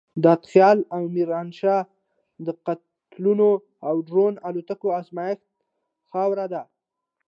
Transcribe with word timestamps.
دته 0.23 0.45
خېل 0.51 0.79
او 0.93 1.01
ميرانشاه 1.15 1.81
د 2.45 2.47
قتلونو 2.65 3.49
او 3.87 3.95
ډرون 4.07 4.33
الوتکو 4.47 4.87
ازمايښتي 4.99 5.51
خاوره 6.11 6.45
ده. 6.53 6.61